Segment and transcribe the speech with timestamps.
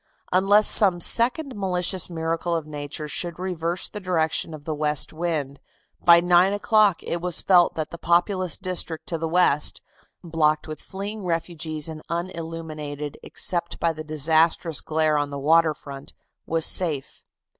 [0.31, 5.59] Unless some second malicious miracle of nature should reverse the direction of the west wind,
[6.03, 9.79] by nine o'clock it was felt that the populous district to the west,
[10.23, 16.13] blocked with fleeing refugees and unilluminated except by the disastrous glare on the water front,
[16.47, 17.23] was safe.